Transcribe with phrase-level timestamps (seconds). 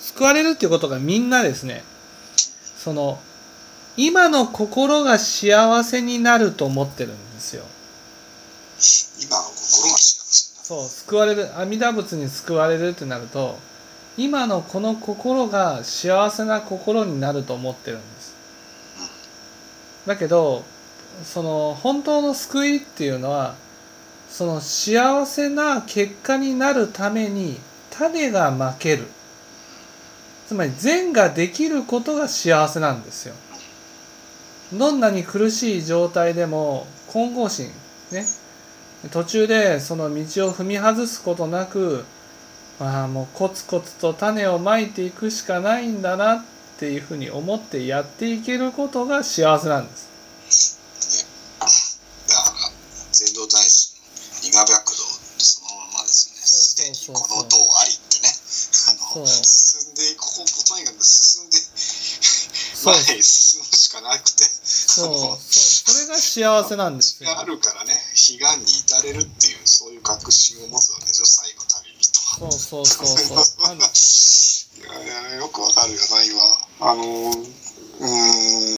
[0.00, 1.84] 救われるっていうことがみんなですね
[2.76, 3.20] その
[3.96, 7.64] 今の心が幸せになると思ってるんですよ。
[9.20, 10.60] 今の心が幸せになる。
[10.70, 13.58] そう救われる阿弥陀仏に救われるってなると
[14.16, 18.34] 今のこの心が幸せな心になると思ってるんです。
[20.06, 20.64] だけど
[21.24, 23.54] その本当の救いっていうのは
[24.30, 27.58] その幸せな結果になるために
[27.90, 29.08] 種が負ける
[30.50, 33.36] つまり善ができることが幸せなんですよ。
[34.72, 37.70] どんなに苦しい状態でも金剛心
[38.10, 38.26] ね。
[39.12, 42.04] 途中でその道を踏み外すことなく
[42.80, 46.44] まあもうコツコツと種をまいていくしかないんだなっ
[46.80, 50.10] ていうふうに思ってやっていけることが幸せなんです。
[53.46, 53.94] 大師
[54.42, 57.20] の伊賀白道ってそのままですよね。
[57.20, 58.34] この道ありってね。
[58.88, 59.26] あの
[60.44, 72.50] こうとにかく進んでそう前へ進むしかなくてそうそうそれが幸せなんですよあるからね悲願に至れるっていうそういう確信を持つわけでしょ最後旅人は。
[72.50, 73.80] そうそうそうそうい
[74.82, 78.59] やいやよくわかるよな今あのうーん